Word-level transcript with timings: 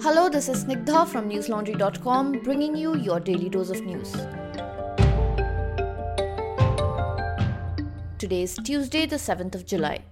Hello, 0.00 0.28
this 0.28 0.48
is 0.48 0.64
Snigdha 0.64 1.08
from 1.08 1.28
newslaundry.com 1.28 2.38
bringing 2.44 2.76
you 2.76 2.94
your 2.96 3.18
daily 3.18 3.48
dose 3.48 3.70
of 3.70 3.82
news. 3.84 4.12
Today 8.16 8.42
is 8.42 8.54
Tuesday, 8.62 9.06
the 9.06 9.16
7th 9.16 9.56
of 9.56 9.66
July. 9.66 10.04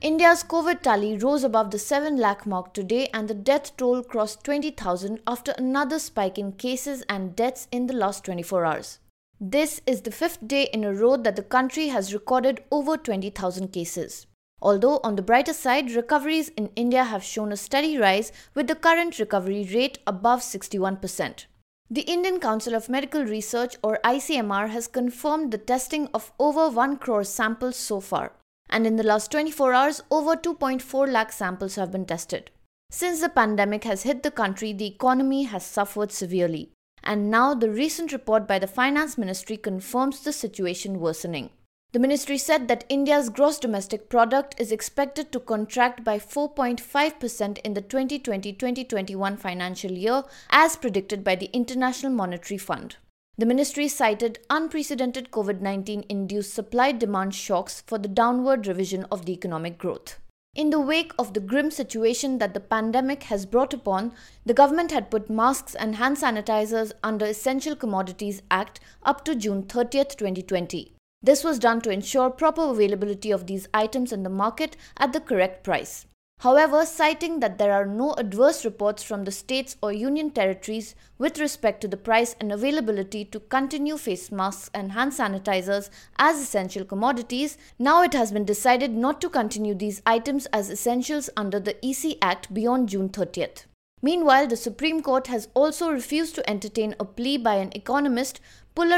India's 0.00 0.44
COVID 0.44 0.82
tally 0.82 1.18
rose 1.18 1.42
above 1.42 1.72
the 1.72 1.78
7 1.80 2.18
lakh 2.18 2.46
mark 2.46 2.72
today 2.72 3.08
and 3.12 3.26
the 3.26 3.34
death 3.34 3.76
toll 3.76 4.04
crossed 4.04 4.44
20,000 4.44 5.18
after 5.26 5.52
another 5.58 5.98
spike 5.98 6.38
in 6.38 6.52
cases 6.52 7.02
and 7.08 7.34
deaths 7.34 7.66
in 7.72 7.88
the 7.88 7.94
last 7.94 8.24
24 8.24 8.64
hours. 8.64 9.00
This 9.40 9.80
is 9.86 10.02
the 10.02 10.12
fifth 10.12 10.46
day 10.46 10.68
in 10.72 10.84
a 10.84 10.94
row 10.94 11.16
that 11.16 11.34
the 11.34 11.42
country 11.42 11.88
has 11.88 12.14
recorded 12.14 12.62
over 12.70 12.96
20,000 12.96 13.72
cases. 13.72 14.28
Although, 14.62 15.00
on 15.02 15.16
the 15.16 15.22
brighter 15.22 15.52
side, 15.52 15.90
recoveries 15.90 16.48
in 16.50 16.70
India 16.76 17.02
have 17.02 17.24
shown 17.24 17.50
a 17.50 17.56
steady 17.56 17.98
rise 17.98 18.30
with 18.54 18.68
the 18.68 18.76
current 18.76 19.18
recovery 19.18 19.68
rate 19.74 19.98
above 20.06 20.40
61%. 20.40 21.46
The 21.90 22.02
Indian 22.02 22.38
Council 22.38 22.74
of 22.74 22.88
Medical 22.88 23.24
Research 23.24 23.76
or 23.82 23.98
ICMR 24.04 24.68
has 24.68 24.86
confirmed 24.86 25.50
the 25.50 25.58
testing 25.58 26.08
of 26.14 26.32
over 26.38 26.70
1 26.70 26.98
crore 26.98 27.24
samples 27.24 27.76
so 27.76 27.98
far, 27.98 28.32
and 28.70 28.86
in 28.86 28.94
the 28.94 29.02
last 29.02 29.32
24 29.32 29.74
hours, 29.74 30.02
over 30.12 30.36
2.4 30.36 31.10
lakh 31.10 31.32
samples 31.32 31.74
have 31.74 31.90
been 31.90 32.06
tested. 32.06 32.52
Since 32.90 33.20
the 33.20 33.28
pandemic 33.28 33.82
has 33.82 34.04
hit 34.04 34.22
the 34.22 34.30
country, 34.30 34.72
the 34.72 34.86
economy 34.86 35.42
has 35.42 35.66
suffered 35.66 36.12
severely, 36.12 36.70
and 37.02 37.30
now 37.30 37.52
the 37.52 37.68
recent 37.68 38.12
report 38.12 38.46
by 38.46 38.60
the 38.60 38.68
Finance 38.68 39.18
Ministry 39.18 39.56
confirms 39.56 40.20
the 40.20 40.32
situation 40.32 41.00
worsening. 41.00 41.50
The 41.92 41.98
ministry 41.98 42.38
said 42.38 42.68
that 42.68 42.86
India's 42.88 43.28
gross 43.28 43.58
domestic 43.58 44.08
product 44.08 44.54
is 44.58 44.72
expected 44.72 45.30
to 45.30 45.38
contract 45.38 46.02
by 46.02 46.18
4.5% 46.18 47.58
in 47.58 47.74
the 47.74 47.82
2020 47.82 48.54
2021 48.54 49.36
financial 49.36 49.90
year, 49.90 50.22
as 50.48 50.74
predicted 50.76 51.22
by 51.22 51.36
the 51.36 51.50
International 51.52 52.10
Monetary 52.10 52.56
Fund. 52.56 52.96
The 53.36 53.44
ministry 53.44 53.88
cited 53.88 54.38
unprecedented 54.48 55.30
COVID 55.30 55.60
19 55.60 56.06
induced 56.08 56.54
supply 56.54 56.92
demand 56.92 57.34
shocks 57.34 57.82
for 57.86 57.98
the 57.98 58.08
downward 58.08 58.66
revision 58.66 59.04
of 59.10 59.26
the 59.26 59.34
economic 59.34 59.76
growth. 59.76 60.18
In 60.54 60.70
the 60.70 60.80
wake 60.80 61.12
of 61.18 61.34
the 61.34 61.40
grim 61.40 61.70
situation 61.70 62.38
that 62.38 62.54
the 62.54 62.60
pandemic 62.60 63.24
has 63.24 63.44
brought 63.44 63.74
upon, 63.74 64.12
the 64.46 64.54
government 64.54 64.92
had 64.92 65.10
put 65.10 65.28
masks 65.28 65.74
and 65.74 65.96
hand 65.96 66.16
sanitizers 66.16 66.92
under 67.02 67.26
Essential 67.26 67.76
Commodities 67.76 68.40
Act 68.50 68.80
up 69.02 69.26
to 69.26 69.34
June 69.34 69.62
30, 69.64 70.04
2020. 70.16 70.94
This 71.22 71.44
was 71.44 71.58
done 71.58 71.80
to 71.82 71.90
ensure 71.90 72.30
proper 72.30 72.62
availability 72.62 73.30
of 73.30 73.46
these 73.46 73.68
items 73.72 74.12
in 74.12 74.24
the 74.24 74.28
market 74.28 74.76
at 74.96 75.12
the 75.12 75.20
correct 75.20 75.62
price. 75.62 76.06
However, 76.40 76.84
citing 76.84 77.38
that 77.38 77.58
there 77.58 77.72
are 77.72 77.86
no 77.86 78.14
adverse 78.14 78.64
reports 78.64 79.04
from 79.04 79.22
the 79.22 79.30
states 79.30 79.76
or 79.80 79.92
union 79.92 80.32
territories 80.32 80.96
with 81.16 81.38
respect 81.38 81.80
to 81.82 81.86
the 81.86 81.96
price 81.96 82.34
and 82.40 82.50
availability 82.50 83.24
to 83.26 83.38
continue 83.38 83.96
face 83.96 84.32
masks 84.32 84.68
and 84.74 84.90
hand 84.90 85.12
sanitizers 85.12 85.88
as 86.18 86.40
essential 86.40 86.84
commodities, 86.84 87.56
now 87.78 88.02
it 88.02 88.12
has 88.12 88.32
been 88.32 88.44
decided 88.44 88.90
not 88.90 89.20
to 89.20 89.30
continue 89.30 89.76
these 89.76 90.02
items 90.04 90.46
as 90.46 90.68
essentials 90.68 91.30
under 91.36 91.60
the 91.60 91.76
EC 91.86 92.18
Act 92.20 92.52
beyond 92.52 92.88
June 92.88 93.08
30th. 93.08 93.66
Meanwhile, 94.02 94.48
the 94.48 94.56
Supreme 94.56 95.00
Court 95.00 95.28
has 95.28 95.48
also 95.54 95.90
refused 95.90 96.34
to 96.34 96.50
entertain 96.50 96.96
a 96.98 97.04
plea 97.04 97.36
by 97.36 97.54
an 97.54 97.70
economist, 97.74 98.40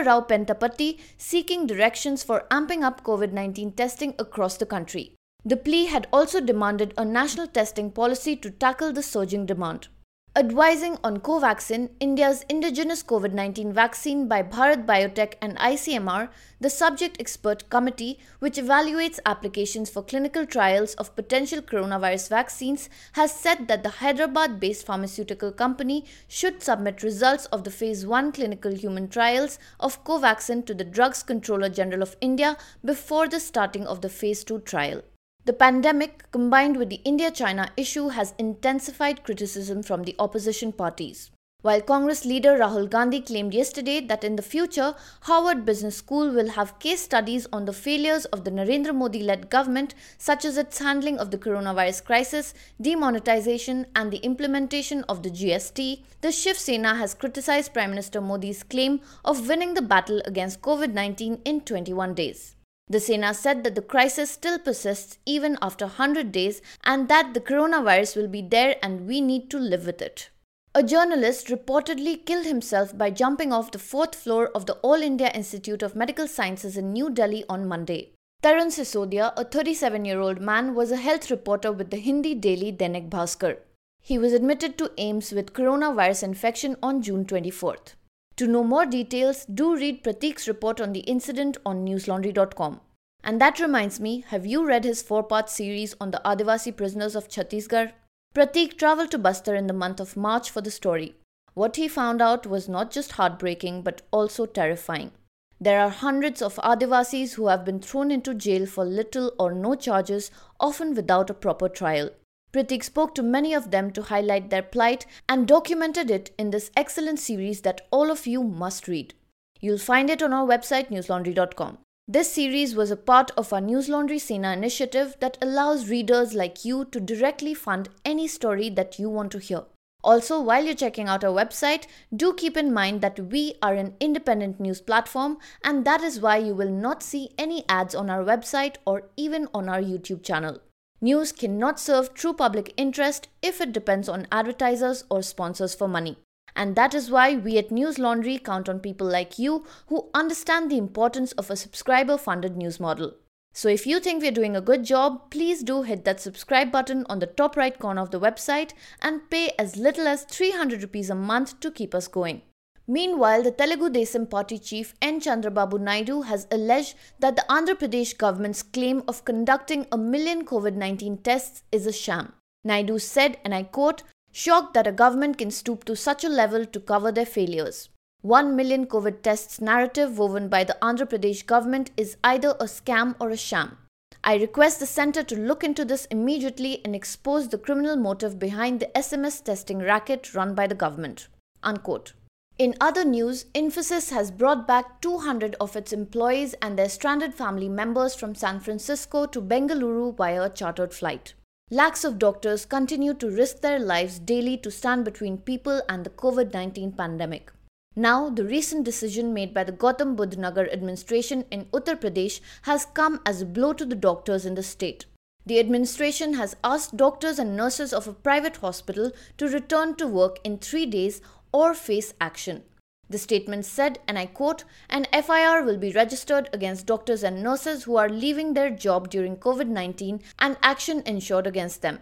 Rao 0.03 0.23
Pentapati, 0.23 0.99
seeking 1.19 1.67
directions 1.67 2.23
for 2.23 2.47
amping 2.51 2.83
up 2.83 3.05
COVID 3.05 3.33
19 3.33 3.73
testing 3.73 4.15
across 4.19 4.57
the 4.57 4.67
country. 4.67 5.15
The 5.45 5.59
plea 5.59 5.87
had 5.87 6.07
also 6.11 6.41
demanded 6.41 6.95
a 6.97 7.05
national 7.05 7.49
testing 7.49 7.91
policy 7.91 8.35
to 8.37 8.51
tackle 8.51 8.93
the 8.93 9.03
surging 9.03 9.45
demand 9.45 9.89
advising 10.37 10.99
on 11.05 11.19
Covaxin, 11.21 11.91
India's 12.01 12.45
indigenous 12.49 13.05
COVID 13.05 13.33
19 13.33 13.73
vaccine 13.73 14.27
by 14.27 14.43
Bharat 14.43 14.85
Biotech 14.85 15.35
and 15.41 15.57
ICMR, 15.59 16.29
the 16.61 16.69
subject 16.69 17.21
expert 17.21 17.71
committee, 17.71 18.19
which 18.41 18.57
evaluates 18.57 19.21
applications 19.25 19.91
for 19.91 20.03
clinical 20.03 20.45
trials 20.45 20.95
of 20.95 21.15
potential 21.15 21.63
coronavirus 21.63 22.29
vaccines, 22.31 22.91
has 23.13 23.33
said 23.33 23.69
that 23.69 23.85
the 23.85 23.97
Hyderabad 24.01 24.59
based 24.59 24.85
pharmaceutical 24.85 25.53
company 25.53 26.05
should 26.27 26.65
submit 26.65 27.05
results 27.05 27.47
of 27.47 27.63
the 27.63 27.71
phase 27.71 28.05
1 28.05 28.33
clinical 28.33 28.75
human 28.75 29.09
trials 29.09 29.61
of 29.79 30.03
Covaxin 30.03 30.67
to 30.67 30.75
the 30.75 30.83
Drugs 30.83 31.23
Controller 31.23 31.69
General 31.69 32.03
of 32.03 32.17
India 32.21 32.57
before 32.85 33.29
the 33.29 33.39
starting 33.39 33.87
of 33.87 34.01
the 34.01 34.09
phase 34.09 34.43
2 34.43 34.59
trial. 34.61 35.03
The 35.47 35.53
pandemic, 35.53 36.31
combined 36.31 36.79
with 36.79 36.89
the 36.89 37.03
India 37.05 37.31
China 37.31 37.71
issue, 37.77 38.09
has 38.09 38.33
intensified 38.39 39.25
criticism 39.25 39.83
from 39.83 40.05
the 40.05 40.17
opposition 40.19 40.73
parties. 40.73 41.31
While 41.61 41.83
Congress 41.83 42.25
leader 42.25 42.57
Rahul 42.57 42.89
Gandhi 42.89 43.21
claimed 43.21 43.53
yesterday 43.53 44.01
that 44.07 44.25
in 44.25 44.37
the 44.37 44.43
future, 44.43 44.95
Harvard 45.23 45.67
Business 45.67 45.97
School 45.99 46.31
will 46.31 46.49
have 46.53 46.79
case 46.79 47.03
studies 47.03 47.47
on 47.53 47.67
the 47.67 47.75
failures 47.75 48.25
of 48.27 48.45
the 48.45 48.51
Narendra 48.51 48.95
Modi 48.95 49.23
led 49.23 49.51
government, 49.51 49.95
such 50.17 50.47
as 50.47 50.57
its 50.57 50.79
handling 50.79 51.19
of 51.19 51.31
the 51.31 51.37
coronavirus 51.37 52.05
crisis, 52.05 52.55
demonetization, 52.81 53.87
and 53.95 54.11
the 54.11 54.25
implementation 54.25 55.05
of 55.11 55.23
the 55.23 55.31
GST, 55.31 56.05
the 56.23 56.33
Shiv 56.33 56.57
Sena 56.57 56.95
has 56.95 57.13
criticized 57.13 57.75
Prime 57.75 57.91
Minister 57.91 58.23
Modi's 58.23 58.63
claim 58.63 59.03
of 59.27 59.47
winning 59.47 59.75
the 59.75 59.83
battle 59.83 60.23
against 60.25 60.63
COVID 60.63 60.95
19 60.95 61.43
in 61.45 61.61
21 61.61 62.15
days. 62.15 62.57
The 62.89 63.01
Sena 63.01 63.33
said 63.33 63.65
that 63.65 63.75
the 63.75 63.83
crisis 63.83 64.31
still 64.31 64.59
persists 64.59 65.19
even 65.25 65.57
after 65.63 65.87
100 65.87 66.31
days 66.31 66.61
and 66.85 67.09
that 67.09 67.33
the 67.33 67.41
coronavirus 67.41 68.17
will 68.17 68.29
be 68.29 68.43
there 68.43 68.77
and 68.83 69.07
we 69.07 69.21
need 69.21 69.51
to 69.51 69.59
live 69.59 69.87
with 69.87 70.03
it. 70.03 70.29
A 70.75 70.83
journalist 70.83 71.47
reportedly 71.49 72.27
killed 72.27 72.45
himself 72.45 72.97
by 72.99 73.09
jumping 73.11 73.53
off 73.53 73.71
the 73.71 73.79
fourth 73.79 74.15
floor 74.15 74.49
of 74.57 74.67
the 74.67 74.75
All 74.83 75.01
India 75.03 75.31
Institute 75.33 75.83
of 75.83 75.95
Medical 75.95 76.27
Sciences 76.27 76.77
in 76.77 76.93
New 76.93 77.11
Delhi 77.11 77.45
on 77.49 77.67
Monday. 77.67 78.11
Tarun 78.43 78.71
Sisodia, 78.71 79.33
a 79.37 79.45
37 79.45 80.05
year 80.05 80.21
old 80.21 80.41
man, 80.41 80.75
was 80.75 80.91
a 80.91 80.97
health 80.97 81.31
reporter 81.31 81.73
with 81.73 81.91
the 81.91 81.97
Hindi 81.97 82.35
daily 82.35 82.73
Dainik 82.73 83.09
Bhaskar. 83.09 83.59
He 84.03 84.19
was 84.19 84.35
admitted 84.35 84.77
to 84.77 84.91
AIIMS 84.99 85.33
with 85.33 85.55
coronavirus 85.55 86.25
infection 86.25 86.77
on 86.83 87.01
June 87.01 87.25
24th. 87.25 87.95
To 88.37 88.49
know 88.49 88.65
more 88.65 88.85
details, 88.85 89.45
do 89.47 89.77
read 89.77 90.03
Pratik's 90.03 90.49
report 90.49 90.81
on 90.81 90.93
the 90.93 91.01
incident 91.01 91.57
on 91.65 91.87
newslaundry.com. 91.87 92.81
And 93.23 93.41
that 93.41 93.61
reminds 93.61 94.01
me, 94.01 94.25
have 94.29 94.45
you 94.45 94.67
read 94.67 94.85
his 94.85 95.03
four 95.03 95.23
part 95.23 95.49
series 95.49 95.95
on 96.01 96.11
the 96.11 96.21
Adivasi 96.25 96.77
prisoners 96.77 97.15
of 97.15 97.29
Chhattisgarh? 97.29 97.93
Pratik 98.35 98.77
traveled 98.77 99.13
to 99.13 99.19
Bastar 99.19 99.57
in 99.57 99.69
the 99.69 99.73
month 99.73 100.01
of 100.01 100.17
March 100.17 100.51
for 100.51 100.61
the 100.61 100.71
story. 100.71 101.15
What 101.55 101.77
he 101.77 101.87
found 101.87 102.21
out 102.21 102.47
was 102.47 102.69
not 102.69 102.91
just 102.91 103.13
heartbreaking 103.13 103.83
but 103.83 104.03
also 104.11 104.45
terrifying. 104.45 105.13
There 105.61 105.81
are 105.81 105.89
hundreds 105.89 106.43
of 106.43 106.57
Adivasis 106.57 107.35
who 107.35 107.47
have 107.47 107.65
been 107.65 107.81
thrown 107.81 108.11
into 108.11 108.35
jail 108.35 108.67
for 108.67 108.85
little 108.85 109.33
or 109.39 109.55
no 109.55 109.77
charges, 109.77 110.33
often 110.59 110.95
without 110.95 111.31
a 111.31 111.35
proper 111.35 111.69
trial. 111.69 112.11
Pratik 112.55 112.85
spoke 112.85 113.17
to 113.17 113.23
many 113.25 113.53
of 113.53 113.73
them 113.73 113.91
to 113.91 114.03
highlight 114.03 114.51
their 114.51 114.63
plight 114.63 115.07
and 115.29 115.49
documented 115.49 116.09
it 116.09 116.31
in 116.39 116.51
this 116.53 116.71
excellent 116.77 117.19
series 117.19 117.63
that 117.63 117.81
all 117.91 118.13
of 118.13 118.29
you 118.29 118.45
must 118.45 118.87
read. 118.87 119.13
You'll 119.61 119.77
find 119.79 120.09
it 120.09 120.23
on 120.23 120.33
our 120.33 120.47
website 120.47 120.89
newslaundry.com. 120.89 121.79
This 122.07 122.33
series 122.33 122.77
was 122.77 122.93
a 122.93 122.97
part 122.97 123.33
of 123.37 123.53
our 123.53 123.61
News 123.61 123.89
Laundry 123.89 124.21
Sena 124.21 124.53
initiative 124.53 125.17
that 125.19 125.37
allows 125.43 125.89
readers 125.89 126.33
like 126.33 126.65
you 126.65 126.85
to 126.93 127.01
directly 127.01 127.55
fund 127.55 127.89
any 128.05 128.29
story 128.29 128.71
that 128.71 129.01
you 129.01 129.11
want 129.11 129.33
to 129.33 129.41
hear. 129.41 129.63
Also, 130.05 130.41
while 130.41 130.65
you're 130.65 130.75
checking 130.75 131.09
out 131.09 131.25
our 131.25 131.33
website, 131.33 131.87
do 132.15 132.33
keep 132.35 132.57
in 132.57 132.73
mind 132.73 133.01
that 133.01 133.19
we 133.19 133.55
are 133.63 133.75
an 133.75 133.97
independent 133.99 134.61
news 134.61 134.81
platform, 134.81 135.39
and 135.65 135.85
that 135.85 136.03
is 136.03 136.21
why 136.21 136.37
you 136.37 136.55
will 136.55 136.71
not 136.71 137.03
see 137.03 137.31
any 137.37 137.65
ads 137.69 137.97
on 137.97 138.09
our 138.09 138.23
website 138.23 138.77
or 138.87 139.09
even 139.17 139.49
on 139.53 139.69
our 139.69 139.81
YouTube 139.81 140.23
channel. 140.23 140.61
News 141.05 141.33
cannot 141.33 141.79
serve 141.79 142.15
true 142.15 142.33
public 142.33 142.73
interest 142.79 143.29
if 143.43 143.61
it 143.61 143.75
depends 143.75 144.09
on 144.09 144.27
advertisers 144.33 145.05
or 145.11 145.23
sponsors 145.23 145.75
for 145.75 145.87
money. 145.87 146.17
And 146.57 146.77
that 146.77 146.95
is 146.95 147.11
why 147.11 147.37
we 147.37 147.59
at 147.59 147.71
News 147.71 147.99
Laundry 147.99 148.39
count 148.39 148.71
on 148.71 148.81
people 148.81 149.07
like 149.07 149.39
you 149.39 149.67
who 149.89 150.09
understand 150.15 150.71
the 150.71 150.79
importance 150.79 151.33
of 151.33 151.51
a 151.51 151.57
subscriber 151.57 152.17
funded 152.17 152.57
news 152.57 152.81
model. 152.81 153.13
So 153.53 153.69
if 153.69 153.87
you 153.87 154.01
think 154.01 154.23
we're 154.23 154.33
doing 154.33 154.57
a 154.57 154.63
good 154.63 154.83
job, 154.83 155.31
please 155.31 155.63
do 155.63 155.83
hit 155.83 156.07
that 156.07 156.21
subscribe 156.21 156.73
button 156.73 157.05
on 157.11 157.19
the 157.19 157.27
top 157.27 157.55
right 157.55 157.79
corner 157.79 158.01
of 158.01 158.11
the 158.11 158.19
website 158.19 158.73
and 159.03 159.29
pay 159.29 159.53
as 159.59 159.77
little 159.77 160.09
as 160.09 160.25
300 160.25 160.81
rupees 160.81 161.11
a 161.11 161.15
month 161.15 161.61
to 161.61 161.71
keep 161.71 161.95
us 161.95 162.09
going. 162.09 162.41
Meanwhile, 162.87 163.43
the 163.45 163.51
Telugu 163.51 163.89
Desam 163.89 164.29
party 164.29 164.59
chief 164.59 164.95
N. 165.01 165.19
Chandrababu 165.19 165.81
Naidu 165.81 166.23
has 166.23 166.47
alleged 166.51 166.97
that 167.19 167.35
the 167.35 167.45
Andhra 167.49 167.75
Pradesh 167.75 168.17
government's 168.19 168.63
claim 168.63 169.03
of 169.09 169.25
conducting 169.25 169.87
a 169.91 169.97
million 169.97 170.45
COVID 170.45 170.75
19 170.75 171.19
tests 171.19 171.63
is 171.73 171.87
a 171.87 171.93
sham. 171.93 172.35
Naidu 172.63 172.99
said, 172.99 173.39
and 173.43 173.55
I 173.55 173.63
quote, 173.63 174.03
shocked 174.33 174.75
that 174.75 174.87
a 174.87 174.93
government 174.93 175.39
can 175.39 175.51
stoop 175.51 175.85
to 175.85 175.97
such 175.97 176.25
a 176.25 176.29
level 176.29 176.67
to 176.67 176.81
cover 176.81 177.11
their 177.11 177.25
failures. 177.25 177.89
1 178.21 178.55
million 178.55 178.87
COVID 178.87 179.23
tests 179.23 179.61
narrative 179.63 180.19
woven 180.19 180.49
by 180.49 180.65
the 180.65 180.77
Andhra 180.83 181.07
Pradesh 181.07 181.45
government 181.47 181.91
is 181.97 182.17
either 182.23 182.51
a 182.61 182.65
scam 182.65 183.15
or 183.19 183.31
a 183.31 183.37
sham. 183.37 183.79
I 184.23 184.37
request 184.37 184.81
the 184.81 184.87
center 184.87 185.23
to 185.23 185.39
look 185.39 185.65
into 185.65 185.85
this 185.85 186.07
immediately 186.07 186.83
and 186.85 186.95
expose 186.95 187.49
the 187.49 187.59
criminal 187.59 187.97
motive 187.97 188.39
behind 188.39 188.81
the 188.81 188.91
SMS 188.95 189.43
testing 189.43 189.79
racket 189.79 190.35
run 190.35 190.55
by 190.55 190.67
the 190.67 190.75
government. 190.75 191.29
Unquote. 191.63 192.13
In 192.57 192.77
other 192.81 193.05
news, 193.05 193.47
Infosys 193.53 194.11
has 194.11 194.31
brought 194.31 194.65
back 194.65 195.01
200 195.01 195.57
of 195.61 195.75
its 195.75 195.93
employees 195.93 196.55
and 196.63 196.79
their 196.79 196.89
stranded 196.89 197.35
family 197.35 197.69
members 197.69 198.15
from 198.15 198.37
San 198.37 198.61
Francisco 198.61 199.27
to 199.27 199.43
Bengaluru 199.43 200.15
via 200.17 200.45
a 200.45 200.51
chartered 200.51 200.95
flight. 200.95 201.35
Lakhs 201.73 202.05
of 202.05 202.17
doctors 202.17 202.65
continue 202.65 203.13
to 203.15 203.29
risk 203.29 203.61
their 203.61 203.81
lives 203.81 204.21
daily 204.21 204.57
to 204.59 204.71
stand 204.71 205.05
between 205.05 205.39
people 205.39 205.83
and 205.89 206.05
the 206.05 206.11
COVID 206.11 206.53
19 206.53 206.93
pandemic. 206.93 207.51
Now, 207.97 208.31
the 208.31 208.45
recent 208.45 208.85
decision 208.85 209.35
made 209.35 209.53
by 209.53 209.65
the 209.65 209.73
Gautam 209.73 210.15
Budh 210.15 210.37
Nagar 210.37 210.69
administration 210.69 211.45
in 211.51 211.65
Uttar 211.73 212.01
Pradesh 212.01 212.41
has 212.63 212.87
come 212.87 213.21
as 213.27 213.43
a 213.43 213.47
blow 213.47 213.73
to 213.73 213.85
the 213.85 213.97
doctors 213.97 214.47
in 214.47 214.55
the 214.55 214.63
state. 214.63 215.07
The 215.47 215.61
administration 215.61 216.35
has 216.35 216.57
asked 216.65 216.97
doctors 216.97 217.39
and 217.39 217.55
nurses 217.55 217.93
of 217.93 218.09
a 218.09 218.15
private 218.15 218.57
hospital 218.59 219.13
to 219.37 219.49
return 219.49 219.95
to 219.97 220.07
work 220.07 220.39
in 220.43 220.57
three 220.57 220.87
days 220.87 221.21
or 221.55 221.73
face 221.73 222.13
action. 222.21 222.65
The 223.09 223.19
statement 223.19 223.65
said, 223.65 224.01
and 224.09 224.19
I 224.19 224.27
quote, 224.27 224.65
an 224.91 225.07
FIR 225.13 225.63
will 225.63 225.77
be 225.79 225.93
registered 225.93 226.49
against 226.53 226.87
doctors 226.87 227.23
and 227.23 227.43
nurses 227.43 227.85
who 227.85 227.97
are 227.97 228.09
leaving 228.09 228.55
their 228.55 228.71
job 228.71 229.09
during 229.09 229.37
COVID 229.37 229.69
19 229.69 230.21
and 230.41 230.57
action 230.63 231.03
ensured 231.07 231.47
against 231.47 231.81
them. 231.81 232.01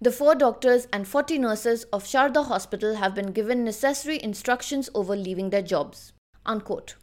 The 0.00 0.12
four 0.12 0.34
doctors 0.34 0.86
and 0.92 1.06
40 1.06 1.38
nurses 1.38 1.84
of 1.92 2.04
Sharda 2.04 2.46
Hospital 2.46 2.96
have 2.96 3.14
been 3.14 3.32
given 3.32 3.64
necessary 3.64 4.22
instructions 4.22 4.88
over 4.94 5.14
leaving 5.16 5.50
their 5.50 5.62
jobs. 5.62 6.12
Unquote. 6.46 6.94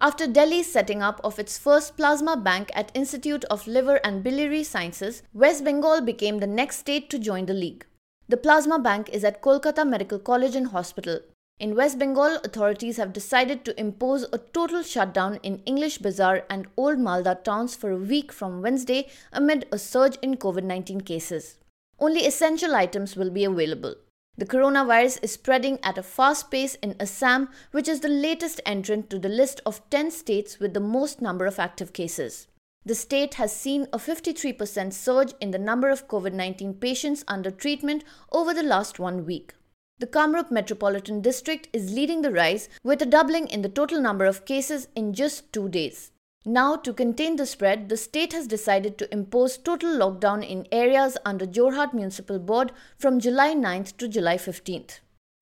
After 0.00 0.26
Delhi's 0.26 0.72
setting 0.72 1.02
up 1.02 1.20
of 1.22 1.38
its 1.38 1.58
first 1.58 1.96
plasma 1.96 2.36
bank 2.36 2.70
at 2.74 2.90
Institute 2.94 3.44
of 3.46 3.66
Liver 3.66 4.00
and 4.02 4.22
Biliary 4.22 4.64
Sciences, 4.64 5.22
West 5.34 5.62
Bengal 5.62 6.00
became 6.00 6.38
the 6.38 6.46
next 6.46 6.78
state 6.78 7.10
to 7.10 7.18
join 7.18 7.44
the 7.44 7.52
league. 7.52 7.84
The 8.28 8.38
plasma 8.38 8.78
bank 8.78 9.10
is 9.10 9.24
at 9.24 9.42
Kolkata 9.42 9.86
Medical 9.86 10.18
College 10.18 10.56
and 10.56 10.68
Hospital. 10.68 11.20
In 11.60 11.74
West 11.74 11.98
Bengal, 11.98 12.38
authorities 12.42 12.96
have 12.96 13.12
decided 13.12 13.66
to 13.66 13.78
impose 13.78 14.24
a 14.32 14.38
total 14.38 14.82
shutdown 14.82 15.38
in 15.42 15.60
English 15.66 15.98
Bazaar 15.98 16.44
and 16.48 16.66
Old 16.74 16.96
Malda 16.96 17.44
towns 17.44 17.76
for 17.76 17.90
a 17.90 17.98
week 17.98 18.32
from 18.32 18.62
Wednesday 18.62 19.08
amid 19.30 19.68
a 19.70 19.76
surge 19.78 20.16
in 20.22 20.38
COVID 20.38 20.64
19 20.64 21.02
cases. 21.02 21.58
Only 21.98 22.24
essential 22.24 22.74
items 22.74 23.14
will 23.14 23.28
be 23.28 23.44
available. 23.44 23.94
The 24.38 24.46
coronavirus 24.46 25.22
is 25.22 25.32
spreading 25.32 25.78
at 25.82 25.98
a 25.98 26.02
fast 26.02 26.50
pace 26.50 26.76
in 26.76 26.96
Assam, 26.98 27.50
which 27.72 27.88
is 27.88 28.00
the 28.00 28.08
latest 28.08 28.62
entrant 28.64 29.10
to 29.10 29.18
the 29.18 29.28
list 29.28 29.60
of 29.66 29.82
10 29.90 30.12
states 30.12 30.60
with 30.60 30.72
the 30.72 30.80
most 30.80 31.20
number 31.20 31.44
of 31.44 31.58
active 31.58 31.92
cases. 31.92 32.46
The 32.86 32.94
state 32.94 33.34
has 33.34 33.54
seen 33.54 33.86
a 33.92 33.98
53% 33.98 34.94
surge 34.94 35.34
in 35.42 35.50
the 35.50 35.58
number 35.58 35.90
of 35.90 36.08
COVID 36.08 36.32
19 36.32 36.72
patients 36.72 37.22
under 37.28 37.50
treatment 37.50 38.02
over 38.32 38.54
the 38.54 38.62
last 38.62 38.98
one 38.98 39.26
week. 39.26 39.52
The 40.00 40.06
Kamrup 40.06 40.50
Metropolitan 40.50 41.20
District 41.20 41.68
is 41.74 41.92
leading 41.92 42.22
the 42.22 42.32
rise 42.32 42.70
with 42.82 43.02
a 43.02 43.04
doubling 43.04 43.48
in 43.48 43.60
the 43.60 43.68
total 43.68 44.00
number 44.00 44.24
of 44.24 44.46
cases 44.46 44.88
in 44.96 45.12
just 45.12 45.52
two 45.52 45.68
days. 45.68 46.10
Now, 46.46 46.76
to 46.76 46.94
contain 46.94 47.36
the 47.36 47.44
spread, 47.44 47.90
the 47.90 47.98
state 47.98 48.32
has 48.32 48.46
decided 48.46 48.96
to 48.96 49.12
impose 49.12 49.58
total 49.58 49.90
lockdown 49.90 50.42
in 50.42 50.66
areas 50.72 51.18
under 51.26 51.44
Jorhat 51.44 51.92
Municipal 51.92 52.38
Board 52.38 52.72
from 52.96 53.20
July 53.20 53.54
9th 53.54 53.98
to 53.98 54.08
July 54.08 54.38
15th. 54.38 55.00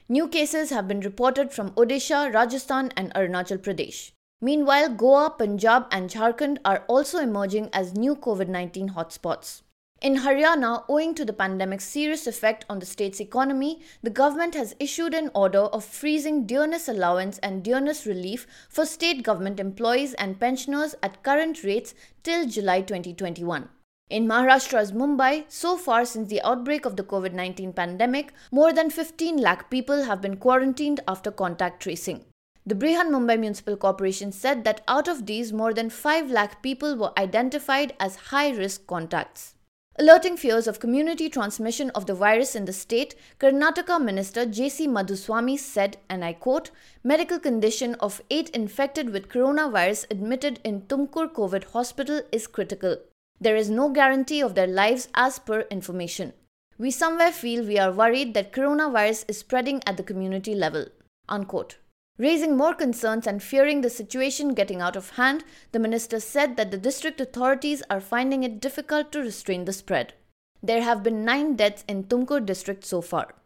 New 0.09 0.27
cases 0.27 0.71
have 0.71 0.89
been 0.89 1.03
reported 1.03 1.53
from 1.53 1.71
Odisha, 1.75 2.35
Rajasthan, 2.35 2.91
and 2.97 3.15
Arunachal 3.15 3.59
Pradesh. 3.59 4.11
Meanwhile, 4.41 4.89
Goa, 4.89 5.37
Punjab, 5.39 5.87
and 5.93 6.11
Jharkhand 6.11 6.59
are 6.65 6.83
also 6.89 7.21
emerging 7.21 7.71
as 7.73 7.95
new 7.95 8.17
COVID 8.17 8.49
19 8.49 8.89
hotspots. 8.89 9.63
In 10.01 10.19
Haryana, 10.19 10.85
owing 10.89 11.13
to 11.17 11.25
the 11.25 11.33
pandemic's 11.33 11.83
serious 11.83 12.29
effect 12.29 12.65
on 12.71 12.79
the 12.79 12.87
state's 12.87 13.21
economy, 13.21 13.81
the 14.01 14.11
government 14.11 14.55
has 14.55 14.77
issued 14.79 15.13
an 15.13 15.29
order 15.35 15.63
of 15.63 15.85
freezing 15.85 16.47
dearness 16.47 16.87
allowance 16.87 17.39
and 17.39 17.65
dearness 17.65 18.07
relief 18.07 18.47
for 18.69 18.87
state 18.87 19.25
government 19.25 19.59
employees 19.59 20.15
and 20.15 20.39
pensioners 20.39 20.95
at 21.03 21.25
current 21.25 21.65
rates 21.65 21.95
till 22.23 22.47
July 22.47 22.81
2021. 22.81 23.69
In 24.09 24.29
Maharashtra's 24.29 24.93
Mumbai, 24.93 25.47
so 25.49 25.77
far 25.77 26.05
since 26.05 26.29
the 26.29 26.43
outbreak 26.43 26.85
of 26.87 26.95
the 26.95 27.03
COVID 27.03 27.33
19 27.33 27.73
pandemic, 27.73 28.33
more 28.53 28.73
than 28.73 28.91
15 28.91 29.39
lakh 29.39 29.69
people 29.69 30.05
have 30.05 30.21
been 30.21 30.37
quarantined 30.37 31.01
after 31.09 31.33
contact 31.33 31.83
tracing. 31.83 32.25
The 32.65 32.77
Brihan 32.77 33.11
Mumbai 33.11 33.41
Municipal 33.41 33.77
Corporation 33.77 34.31
said 34.31 34.63
that 34.63 34.83
out 34.87 35.09
of 35.09 35.27
these, 35.27 35.53
more 35.53 35.75
than 35.75 35.91
5 35.91 36.31
lakh 36.31 36.63
people 36.63 36.97
were 36.97 37.19
identified 37.19 37.97
as 37.99 38.29
high 38.31 38.51
risk 38.51 38.87
contacts. 38.87 39.57
Alerting 40.01 40.37
fears 40.37 40.69
of 40.69 40.79
community 40.79 41.29
transmission 41.29 41.91
of 41.91 42.07
the 42.07 42.15
virus 42.15 42.55
in 42.55 42.67
the 42.67 42.73
state, 42.73 43.17
Karnataka 43.41 44.01
Minister 44.01 44.47
J.C. 44.47 44.87
Madhuswamy 44.87 45.59
said, 45.59 45.97
and 46.09 46.25
I 46.25 46.35
quote, 46.35 46.71
medical 47.03 47.41
condition 47.41 47.97
of 47.97 48.23
8 48.31 48.51
infected 48.51 49.11
with 49.11 49.29
coronavirus 49.29 50.07
admitted 50.09 50.61
in 50.63 50.83
Tumkur 50.83 51.33
COVID 51.33 51.65
hospital 51.73 52.23
is 52.31 52.47
critical. 52.47 52.99
There 53.41 53.57
is 53.57 53.71
no 53.71 53.89
guarantee 53.89 54.41
of 54.41 54.55
their 54.55 54.69
lives 54.69 55.09
as 55.17 55.41
per 55.41 55.63
information. 55.63 56.33
We 56.79 56.93
somewhere 56.93 57.33
feel 57.33 57.65
we 57.65 57.77
are 57.77 57.91
worried 57.91 58.35
that 58.35 58.53
coronavirus 58.53 59.25
is 59.27 59.39
spreading 59.39 59.83
at 59.85 59.97
the 59.97 60.05
community 60.05 60.55
level. 60.55 60.87
Unquote. 61.29 61.77
Raising 62.19 62.57
more 62.57 62.75
concerns 62.75 63.29
and 63.29 63.41
fearing 63.41 63.81
the 63.81 63.89
situation 63.89 64.53
getting 64.53 64.81
out 64.81 64.97
of 64.97 65.11
hand, 65.11 65.45
the 65.71 65.79
minister 65.79 66.19
said 66.19 66.57
that 66.57 66.73
the 66.73 66.77
district 66.77 67.21
authorities 67.21 67.81
are 67.89 68.01
finding 68.01 68.43
it 68.43 68.61
difficult 68.61 69.13
to 69.13 69.21
restrain 69.21 69.65
the 69.65 69.73
spread. 69.73 70.15
There 70.61 70.83
have 70.83 71.05
been 71.05 71.25
nine 71.25 71.55
deaths 71.55 71.85
in 71.87 72.05
Tumkur 72.05 72.45
district 72.45 72.85
so 72.85 73.01
far. 73.01 73.37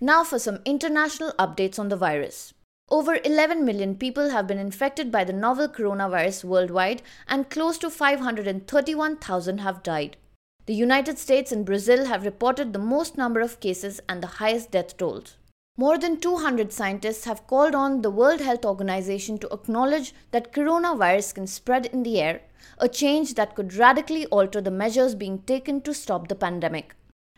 Now 0.00 0.24
for 0.24 0.40
some 0.40 0.58
international 0.64 1.30
updates 1.38 1.78
on 1.78 1.88
the 1.88 1.96
virus. 1.96 2.52
Over 2.90 3.20
11 3.24 3.64
million 3.64 3.94
people 3.94 4.30
have 4.30 4.48
been 4.48 4.58
infected 4.58 5.12
by 5.12 5.22
the 5.22 5.32
novel 5.32 5.68
coronavirus 5.68 6.42
worldwide, 6.42 7.00
and 7.28 7.48
close 7.48 7.78
to 7.78 7.90
531,000 7.90 9.58
have 9.58 9.84
died. 9.84 10.16
The 10.66 10.74
United 10.74 11.16
States 11.16 11.52
and 11.52 11.64
Brazil 11.64 12.06
have 12.06 12.24
reported 12.24 12.72
the 12.72 12.80
most 12.80 13.16
number 13.16 13.40
of 13.40 13.60
cases 13.60 14.00
and 14.08 14.20
the 14.20 14.38
highest 14.38 14.72
death 14.72 14.96
tolls. 14.96 15.36
More 15.78 15.96
than 15.96 16.20
200 16.20 16.70
scientists 16.70 17.24
have 17.24 17.46
called 17.46 17.74
on 17.74 18.02
the 18.02 18.10
World 18.10 18.42
Health 18.42 18.66
Organization 18.66 19.38
to 19.38 19.50
acknowledge 19.50 20.12
that 20.30 20.52
coronavirus 20.52 21.34
can 21.34 21.46
spread 21.46 21.86
in 21.86 22.02
the 22.02 22.20
air, 22.20 22.42
a 22.76 22.90
change 22.90 23.34
that 23.34 23.54
could 23.54 23.72
radically 23.72 24.26
alter 24.26 24.60
the 24.60 24.70
measures 24.70 25.14
being 25.14 25.38
taken 25.40 25.80
to 25.80 25.94
stop 25.94 26.28
the 26.28 26.34
pandemic. 26.34 26.94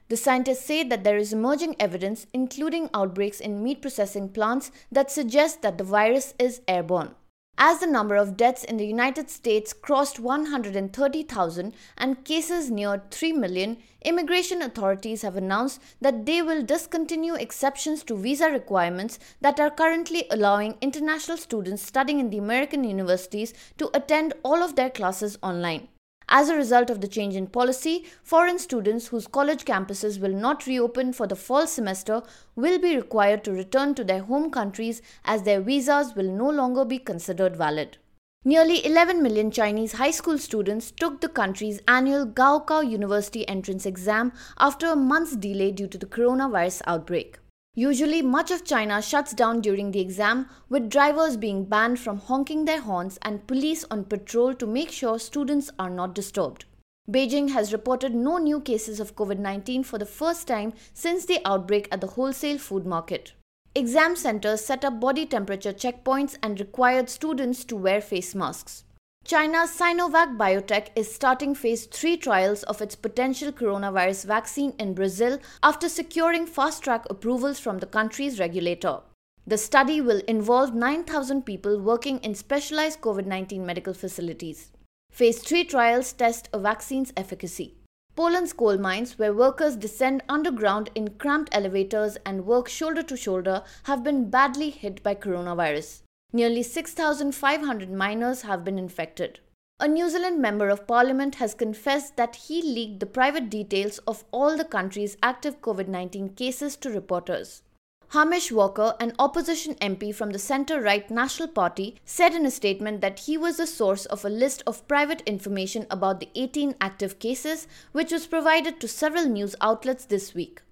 The 0.09 0.17
scientists 0.17 0.65
say 0.65 0.83
that 0.83 1.05
there 1.05 1.17
is 1.17 1.33
emerging 1.33 1.77
evidence, 1.79 2.27
including 2.33 2.91
outbreaks 2.93 3.39
in 3.39 3.63
meat 3.63 3.81
processing 3.81 4.29
plants, 4.29 4.73
that 4.91 5.13
suggest 5.13 5.63
that 5.63 5.79
the 5.79 5.85
virus 5.85 6.35
is 6.37 6.61
airborne. 6.67 7.15
As 7.57 7.79
the 7.79 7.87
number 7.87 8.17
of 8.17 8.37
deaths 8.37 8.65
in 8.65 8.79
the 8.79 8.87
United 8.87 9.31
States 9.31 9.73
crossed 9.73 10.19
130,000 10.19 11.75
and 11.97 12.25
cases 12.25 12.69
neared 12.69 13.13
3 13.13 13.33
million, 13.33 13.77
immigration 14.03 14.61
authorities 14.61 15.23
have 15.23 15.37
announced 15.37 15.81
that 16.01 16.27
they 16.27 16.43
will 16.43 16.63
discontinue 16.63 17.35
exceptions 17.35 18.03
to 18.05 18.17
visa 18.17 18.51
requirements 18.51 19.21
that 19.41 19.61
are 19.61 19.71
currently 19.71 20.27
allowing 20.33 20.77
international 20.81 21.37
students 21.37 21.87
studying 21.87 22.19
in 22.19 22.31
the 22.31 22.39
American 22.39 22.83
universities 22.83 23.55
to 23.79 23.89
attend 23.95 24.35
all 24.43 24.61
of 24.61 24.75
their 24.75 24.91
classes 24.91 25.39
online. 25.41 25.87
As 26.37 26.49
a 26.49 26.57
result 26.57 26.91
of 26.91 27.01
the 27.01 27.07
change 27.07 27.37
in 27.37 27.47
policy, 27.47 28.07
foreign 28.25 28.59
students 28.59 29.07
whose 29.07 29.29
college 29.29 29.65
campuses 29.65 30.19
will 30.19 30.35
not 30.35 30.67
reopen 30.67 31.13
for 31.13 31.29
the 31.29 31.37
fall 31.37 31.69
semester 31.69 32.25
will 32.57 32.81
be 32.81 32.97
required 32.97 33.45
to 33.45 33.53
return 33.53 33.95
to 33.95 34.03
their 34.03 34.25
home 34.25 34.51
countries 34.51 35.01
as 35.25 35.45
their 35.45 35.61
visas 35.61 36.17
will 36.17 36.29
no 36.29 36.51
longer 36.51 36.85
be 36.85 36.99
considered 36.99 37.55
valid. 37.55 37.99
Nearly 38.45 38.85
11 38.85 39.23
million 39.23 39.53
Chinese 39.53 39.93
high 39.93 40.11
school 40.11 40.39
students 40.39 40.91
took 40.91 41.21
the 41.21 41.29
country's 41.29 41.81
annual 41.87 42.27
Gaokao 42.27 42.83
University 42.91 43.47
entrance 43.47 43.87
exam 43.87 44.33
after 44.59 44.89
a 44.89 44.97
month's 44.97 45.37
delay 45.37 45.71
due 45.71 45.87
to 45.87 45.99
the 45.99 46.13
coronavirus 46.19 46.83
outbreak. 46.89 47.39
Usually, 47.77 48.23
much 48.23 48.53
of 48.53 48.65
China 48.65 49.03
shuts 49.03 49.33
down 49.33 49.61
during 49.61 49.91
the 49.91 50.01
exam, 50.01 50.49
with 50.69 50.89
drivers 50.89 51.37
being 51.37 51.65
banned 51.65 51.99
from 51.99 52.19
honking 52.19 52.67
their 52.67 52.81
horns 52.81 53.19
and 53.23 53.47
police 53.49 53.85
on 53.91 54.05
patrol 54.05 54.55
to 54.55 54.67
make 54.67 54.93
sure 54.93 55.19
students 55.19 55.73
are 55.77 55.91
not 55.91 56.15
disturbed. 56.15 56.67
Beijing 57.11 57.51
has 57.51 57.73
reported 57.73 58.15
no 58.15 58.39
new 58.39 58.61
cases 58.61 59.01
of 59.01 59.17
COVID 59.17 59.41
19 59.41 59.83
for 59.83 59.99
the 59.99 60.07
first 60.07 60.47
time 60.47 60.73
since 60.93 61.27
the 61.27 61.41
outbreak 61.45 61.89
at 61.91 62.01
the 62.01 62.07
wholesale 62.07 62.59
food 62.59 62.87
market. 62.87 63.33
Exam 63.75 64.15
centers 64.15 64.65
set 64.65 64.85
up 64.85 65.01
body 65.01 65.27
temperature 65.27 65.73
checkpoints 65.73 66.39
and 66.45 66.61
required 66.61 67.11
students 67.11 67.65
to 67.65 67.75
wear 67.75 68.01
face 68.01 68.37
masks. 68.37 68.84
China's 69.27 69.71
Sinovac 69.71 70.37
Biotech 70.37 70.89
is 70.95 71.11
starting 71.11 71.55
phase 71.55 71.87
3 71.87 72.19
trials 72.19 72.63
of 72.65 72.83
its 72.83 72.95
potential 72.95 73.51
coronavirus 73.51 74.27
vaccine 74.27 74.75
in 74.79 74.93
Brazil 74.93 75.39
after 75.63 75.89
securing 75.89 76.45
fast 76.45 76.83
track 76.85 77.07
approvals 77.09 77.59
from 77.59 77.79
the 77.79 77.87
country's 77.87 78.39
regulator. 78.39 79.01
The 79.47 79.57
study 79.57 80.03
will 80.03 80.21
involve 80.29 80.75
9,000 80.75 81.41
people 81.47 81.81
working 81.81 82.19
in 82.19 82.35
specialized 82.35 83.01
COVID 83.01 83.25
19 83.25 83.65
medical 83.65 83.95
facilities. 83.95 84.73
Phase 85.11 85.39
3 85.39 85.65
trials 85.65 86.13
test 86.13 86.51
a 86.53 86.59
vaccine's 86.59 87.15
efficacy. 87.17 87.77
Poland's 88.17 88.53
coal 88.53 88.77
mines, 88.77 89.19
where 89.19 89.33
workers 89.33 89.75
descend 89.75 90.23
underground 90.29 90.91
in 90.95 91.09
cramped 91.17 91.49
elevators 91.51 92.19
and 92.27 92.45
work 92.45 92.69
shoulder 92.69 93.03
to 93.03 93.17
shoulder, 93.17 93.63
have 93.85 94.05
been 94.05 94.29
badly 94.29 94.69
hit 94.69 95.03
by 95.03 95.15
coronavirus. 95.15 96.04
Nearly 96.35 96.65
6,500 96.65 97.93
miners 97.93 98.43
have 98.43 98.65
been 98.65 98.77
infected. 98.77 99.39
A 99.79 99.87
New 99.87 100.11
Zealand 100.11 100.43
Member 100.43 100.69
of 100.69 100.85
Parliament 100.85 101.37
has 101.37 101.55
confessed 101.55 102.17
that 102.17 102.35
he 102.35 102.61
leaked 102.61 102.99
the 102.99 103.07
private 103.07 103.49
details 103.49 103.99
of 103.99 104.25
all 104.33 104.57
the 104.57 104.65
country's 104.65 105.17
active 105.23 105.61
COVID 105.61 105.87
19 105.87 106.31
cases 106.31 106.75
to 106.79 106.91
reporters. 106.91 107.63
Hamish 108.09 108.51
Walker, 108.51 108.97
an 108.99 109.13
opposition 109.17 109.77
MP 109.77 110.13
from 110.13 110.33
the 110.33 110.41
centre 110.41 110.81
right 110.81 111.09
National 111.09 111.47
Party, 111.47 112.01
said 112.05 112.35
in 112.35 112.45
a 112.45 112.51
statement 112.51 113.01
that 113.01 113.21
he 113.21 113.39
was 113.39 113.59
the 113.59 113.67
source 113.69 114.05
of 114.07 114.25
a 114.25 114.29
list 114.29 114.65
of 114.67 114.89
private 114.89 115.23
information 115.27 115.87
about 115.89 116.19
the 116.19 116.31
18 116.35 116.75
active 116.81 117.21
cases, 117.21 117.69
which 117.93 118.11
was 118.11 118.27
provided 118.27 118.81
to 118.81 118.89
several 118.89 119.27
news 119.27 119.55
outlets 119.61 120.05
this 120.05 120.35
week. 120.35 120.63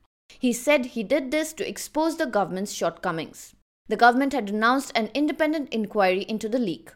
He 0.41 0.53
said 0.53 0.87
he 0.87 1.05
did 1.05 1.31
this 1.31 1.53
to 1.53 1.69
expose 1.69 2.17
the 2.17 2.27
government's 2.27 2.73
shortcomings. 2.73 3.55
The 3.93 3.99
government 3.99 4.33
had 4.33 4.49
announced 4.49 4.91
an 4.95 5.11
independent 5.13 5.69
inquiry 5.69 6.25
into 6.27 6.49
the 6.49 6.59
leak. 6.59 6.93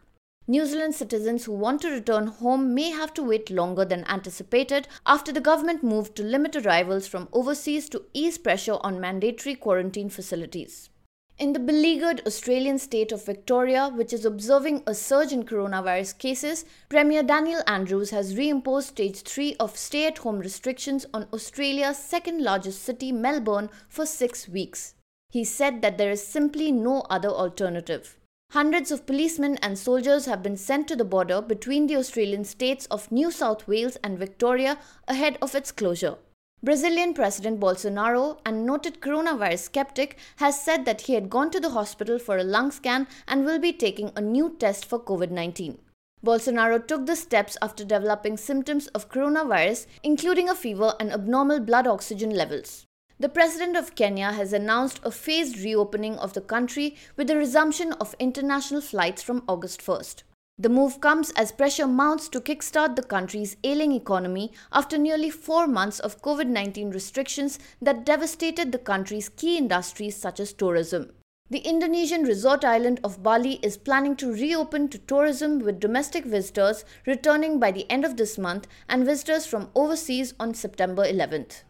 New 0.46 0.64
Zealand 0.64 0.94
citizens 0.94 1.44
who 1.44 1.52
want 1.52 1.82
to 1.82 1.90
return 1.90 2.28
home 2.28 2.74
may 2.74 2.88
have 2.88 3.12
to 3.12 3.22
wait 3.22 3.50
longer 3.50 3.84
than 3.84 4.06
anticipated 4.06 4.88
after 5.04 5.30
the 5.30 5.42
government 5.42 5.84
moved 5.84 6.16
to 6.16 6.22
limit 6.22 6.56
arrivals 6.56 7.06
from 7.06 7.28
overseas 7.34 7.90
to 7.90 8.06
ease 8.14 8.38
pressure 8.38 8.78
on 8.80 8.98
mandatory 8.98 9.54
quarantine 9.54 10.08
facilities. 10.08 10.88
In 11.36 11.52
the 11.52 11.58
beleaguered 11.58 12.22
Australian 12.26 12.78
state 12.78 13.12
of 13.12 13.26
Victoria, 13.26 13.90
which 13.90 14.14
is 14.14 14.24
observing 14.24 14.82
a 14.86 14.94
surge 14.94 15.32
in 15.32 15.44
coronavirus 15.44 16.16
cases, 16.16 16.64
Premier 16.88 17.22
Daniel 17.22 17.60
Andrews 17.66 18.08
has 18.08 18.36
reimposed 18.36 18.84
stage 18.84 19.20
3 19.20 19.56
of 19.60 19.76
stay 19.76 20.06
at 20.06 20.16
home 20.16 20.38
restrictions 20.38 21.04
on 21.12 21.28
Australia's 21.30 21.98
second 21.98 22.42
largest 22.42 22.82
city, 22.82 23.12
Melbourne, 23.12 23.68
for 23.86 24.06
six 24.06 24.48
weeks. 24.48 24.94
He 25.30 25.44
said 25.44 25.82
that 25.82 25.98
there 25.98 26.10
is 26.10 26.26
simply 26.26 26.72
no 26.72 27.02
other 27.10 27.28
alternative. 27.28 28.16
Hundreds 28.52 28.90
of 28.90 29.06
policemen 29.06 29.58
and 29.58 29.78
soldiers 29.78 30.26
have 30.26 30.42
been 30.42 30.56
sent 30.56 30.86
to 30.88 30.96
the 30.96 31.04
border 31.04 31.42
between 31.42 31.86
the 31.86 31.96
Australian 31.96 32.44
states 32.44 32.86
of 32.86 33.10
New 33.10 33.30
South 33.30 33.66
Wales 33.66 33.96
and 34.04 34.18
Victoria 34.18 34.78
ahead 35.08 35.36
of 35.42 35.54
its 35.54 35.72
closure. 35.72 36.16
Brazilian 36.62 37.12
President 37.12 37.60
Bolsonaro, 37.60 38.38
a 38.46 38.52
noted 38.52 39.00
coronavirus 39.00 39.58
skeptic, 39.58 40.16
has 40.36 40.60
said 40.60 40.84
that 40.84 41.02
he 41.02 41.12
had 41.14 41.28
gone 41.28 41.50
to 41.50 41.60
the 41.60 41.70
hospital 41.70 42.18
for 42.18 42.38
a 42.38 42.44
lung 42.44 42.70
scan 42.70 43.06
and 43.28 43.44
will 43.44 43.58
be 43.58 43.72
taking 43.72 44.10
a 44.16 44.20
new 44.20 44.56
test 44.58 44.86
for 44.86 44.98
COVID 44.98 45.30
19. 45.30 45.78
Bolsonaro 46.24 46.84
took 46.84 47.04
the 47.04 47.14
steps 47.14 47.58
after 47.60 47.84
developing 47.84 48.36
symptoms 48.36 48.86
of 48.88 49.10
coronavirus, 49.10 49.86
including 50.02 50.48
a 50.48 50.54
fever 50.54 50.94
and 50.98 51.12
abnormal 51.12 51.60
blood 51.60 51.86
oxygen 51.86 52.30
levels. 52.30 52.86
The 53.18 53.30
President 53.30 53.78
of 53.78 53.94
Kenya 53.94 54.30
has 54.32 54.52
announced 54.52 55.00
a 55.02 55.10
phased 55.10 55.58
reopening 55.60 56.18
of 56.18 56.34
the 56.34 56.42
country 56.42 56.96
with 57.16 57.28
the 57.28 57.36
resumption 57.38 57.94
of 57.94 58.14
international 58.18 58.82
flights 58.82 59.22
from 59.22 59.42
August 59.48 59.80
1st. 59.80 60.22
The 60.58 60.68
move 60.68 61.00
comes 61.00 61.30
as 61.30 61.50
pressure 61.50 61.86
mounts 61.86 62.28
to 62.28 62.42
kickstart 62.42 62.94
the 62.94 63.02
country's 63.02 63.56
ailing 63.64 63.92
economy 63.92 64.52
after 64.70 64.98
nearly 64.98 65.30
four 65.30 65.66
months 65.66 65.98
of 65.98 66.20
COVID 66.20 66.48
19 66.48 66.90
restrictions 66.90 67.58
that 67.80 68.04
devastated 68.04 68.70
the 68.70 68.78
country's 68.78 69.30
key 69.30 69.56
industries 69.56 70.14
such 70.14 70.38
as 70.38 70.52
tourism. 70.52 71.10
The 71.48 71.60
Indonesian 71.60 72.24
resort 72.24 72.66
island 72.66 73.00
of 73.02 73.22
Bali 73.22 73.60
is 73.62 73.78
planning 73.78 74.16
to 74.16 74.30
reopen 74.30 74.88
to 74.88 74.98
tourism 74.98 75.60
with 75.60 75.80
domestic 75.80 76.26
visitors 76.26 76.84
returning 77.06 77.58
by 77.58 77.70
the 77.70 77.90
end 77.90 78.04
of 78.04 78.18
this 78.18 78.36
month 78.36 78.66
and 78.90 79.06
visitors 79.06 79.46
from 79.46 79.70
overseas 79.74 80.34
on 80.38 80.52
September 80.52 81.02
11th. 81.02 81.62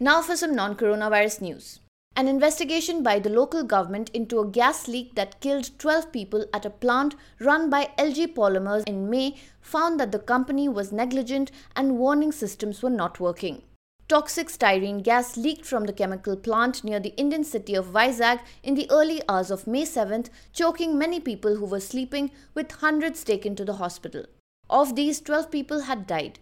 Now 0.00 0.22
for 0.22 0.36
some 0.36 0.54
non 0.54 0.76
coronavirus 0.76 1.40
news. 1.40 1.80
An 2.14 2.28
investigation 2.28 3.02
by 3.02 3.18
the 3.18 3.30
local 3.30 3.64
government 3.64 4.10
into 4.14 4.38
a 4.38 4.46
gas 4.46 4.86
leak 4.86 5.16
that 5.16 5.40
killed 5.40 5.76
12 5.76 6.12
people 6.12 6.46
at 6.54 6.64
a 6.64 6.70
plant 6.70 7.16
run 7.40 7.68
by 7.68 7.90
LG 7.98 8.34
Polymers 8.34 8.84
in 8.86 9.10
May 9.10 9.34
found 9.60 9.98
that 9.98 10.12
the 10.12 10.20
company 10.20 10.68
was 10.68 10.92
negligent 10.92 11.50
and 11.74 11.98
warning 11.98 12.30
systems 12.30 12.80
were 12.80 12.90
not 12.90 13.18
working. 13.18 13.62
Toxic 14.06 14.46
styrene 14.46 15.02
gas 15.02 15.36
leaked 15.36 15.66
from 15.66 15.84
the 15.86 15.92
chemical 15.92 16.36
plant 16.36 16.84
near 16.84 17.00
the 17.00 17.16
Indian 17.16 17.42
city 17.42 17.74
of 17.74 17.86
Vizag 17.86 18.38
in 18.62 18.74
the 18.74 18.88
early 18.90 19.20
hours 19.28 19.50
of 19.50 19.66
May 19.66 19.82
7th, 19.82 20.30
choking 20.52 20.96
many 20.96 21.18
people 21.18 21.56
who 21.56 21.66
were 21.66 21.80
sleeping, 21.80 22.30
with 22.54 22.70
hundreds 22.70 23.24
taken 23.24 23.56
to 23.56 23.64
the 23.64 23.74
hospital. 23.74 24.24
Of 24.70 24.94
these, 24.94 25.20
12 25.20 25.50
people 25.50 25.80
had 25.82 26.06
died. 26.06 26.38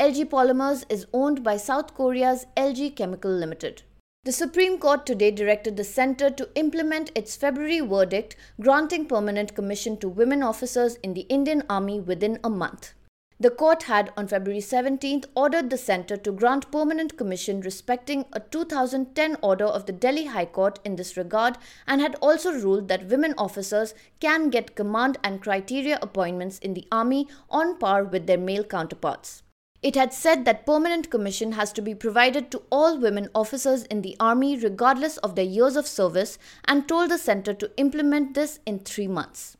LG 0.00 0.30
Polymers 0.30 0.86
is 0.88 1.06
owned 1.12 1.44
by 1.44 1.58
South 1.58 1.92
Korea's 1.92 2.46
LG 2.56 2.96
Chemical 2.96 3.30
Limited. 3.30 3.82
The 4.24 4.32
Supreme 4.32 4.78
Court 4.78 5.04
today 5.04 5.30
directed 5.30 5.76
the 5.76 5.84
center 5.84 6.30
to 6.30 6.48
implement 6.54 7.12
its 7.14 7.36
February 7.36 7.80
verdict 7.80 8.34
granting 8.62 9.04
permanent 9.04 9.54
commission 9.54 9.98
to 9.98 10.08
women 10.08 10.42
officers 10.42 10.94
in 11.02 11.12
the 11.12 11.26
Indian 11.28 11.64
Army 11.68 12.00
within 12.00 12.38
a 12.42 12.48
month. 12.48 12.94
The 13.38 13.50
court 13.50 13.82
had 13.82 14.10
on 14.16 14.26
February 14.26 14.62
17th 14.62 15.26
ordered 15.34 15.68
the 15.68 15.76
center 15.76 16.16
to 16.16 16.32
grant 16.32 16.72
permanent 16.72 17.18
commission 17.18 17.60
respecting 17.60 18.24
a 18.32 18.40
2010 18.40 19.36
order 19.42 19.66
of 19.66 19.84
the 19.84 19.92
Delhi 19.92 20.24
High 20.24 20.46
Court 20.46 20.78
in 20.82 20.96
this 20.96 21.18
regard 21.18 21.58
and 21.86 22.00
had 22.00 22.16
also 22.22 22.52
ruled 22.52 22.88
that 22.88 23.08
women 23.08 23.34
officers 23.36 23.92
can 24.18 24.48
get 24.48 24.74
command 24.74 25.18
and 25.22 25.42
criteria 25.42 25.98
appointments 26.00 26.58
in 26.60 26.72
the 26.72 26.88
army 26.90 27.28
on 27.50 27.76
par 27.76 28.02
with 28.02 28.26
their 28.26 28.38
male 28.38 28.64
counterparts. 28.64 29.42
It 29.82 29.94
had 29.94 30.12
said 30.12 30.44
that 30.44 30.66
permanent 30.66 31.10
commission 31.10 31.52
has 31.52 31.72
to 31.72 31.80
be 31.80 31.94
provided 31.94 32.50
to 32.50 32.62
all 32.70 32.98
women 32.98 33.30
officers 33.34 33.84
in 33.84 34.02
the 34.02 34.14
army 34.20 34.56
regardless 34.56 35.16
of 35.18 35.36
their 35.36 35.44
years 35.44 35.74
of 35.74 35.86
service 35.86 36.38
and 36.66 36.86
told 36.86 37.10
the 37.10 37.16
center 37.16 37.54
to 37.54 37.70
implement 37.78 38.34
this 38.34 38.60
in 38.66 38.80
3 38.80 39.08
months. 39.08 39.56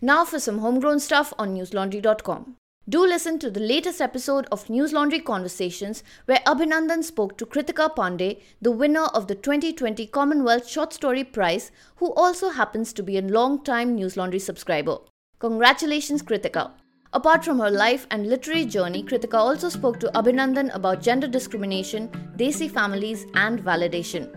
Now 0.00 0.24
for 0.24 0.38
some 0.38 0.58
homegrown 0.58 1.00
stuff 1.00 1.32
on 1.38 1.54
newslaundry.com. 1.54 2.56
Do 2.88 3.06
listen 3.06 3.38
to 3.38 3.50
the 3.50 3.60
latest 3.60 4.00
episode 4.00 4.46
of 4.50 4.68
News 4.68 4.92
Laundry 4.92 5.20
Conversations 5.20 6.02
where 6.26 6.40
Abhinandan 6.46 7.04
spoke 7.04 7.38
to 7.38 7.46
Kritika 7.46 7.94
Pandey, 7.94 8.40
the 8.60 8.72
winner 8.72 9.04
of 9.14 9.28
the 9.28 9.36
2020 9.36 10.06
Commonwealth 10.08 10.68
Short 10.68 10.92
Story 10.92 11.22
Prize, 11.22 11.70
who 11.96 12.12
also 12.14 12.50
happens 12.50 12.92
to 12.92 13.02
be 13.02 13.18
a 13.18 13.22
long-time 13.22 13.94
News 13.94 14.16
Laundry 14.16 14.40
subscriber. 14.40 14.98
Congratulations, 15.38 16.22
Kritika. 16.22 16.72
Apart 17.14 17.44
from 17.44 17.58
her 17.58 17.70
life 17.70 18.06
and 18.10 18.26
literary 18.26 18.64
journey, 18.64 19.02
Kritika 19.02 19.34
also 19.34 19.68
spoke 19.68 20.00
to 20.00 20.10
Abhinandan 20.14 20.74
about 20.74 21.02
gender 21.02 21.26
discrimination, 21.26 22.08
Desi 22.38 22.70
families, 22.70 23.26
and 23.34 23.62
validation. 23.62 24.30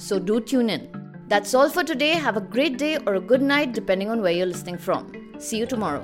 So 0.00 0.18
do 0.18 0.40
tune 0.40 0.70
in. 0.70 0.88
That's 1.28 1.52
all 1.52 1.68
for 1.68 1.84
today. 1.84 2.12
Have 2.12 2.38
a 2.38 2.40
great 2.40 2.78
day 2.78 2.96
or 3.06 3.16
a 3.16 3.20
good 3.20 3.42
night, 3.42 3.74
depending 3.74 4.08
on 4.08 4.22
where 4.22 4.32
you're 4.32 4.46
listening 4.46 4.78
from. 4.78 5.12
See 5.38 5.58
you 5.58 5.66
tomorrow. 5.66 6.02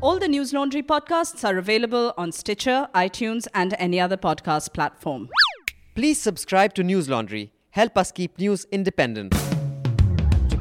All 0.00 0.20
the 0.20 0.28
News 0.28 0.52
Laundry 0.52 0.84
podcasts 0.84 1.42
are 1.44 1.58
available 1.58 2.14
on 2.16 2.30
Stitcher, 2.30 2.86
iTunes, 2.94 3.48
and 3.52 3.74
any 3.80 3.98
other 3.98 4.16
podcast 4.16 4.72
platform. 4.72 5.28
Please 5.96 6.20
subscribe 6.20 6.74
to 6.74 6.84
News 6.84 7.08
Laundry. 7.08 7.52
Help 7.70 7.98
us 7.98 8.12
keep 8.12 8.38
news 8.38 8.64
independent. 8.70 9.34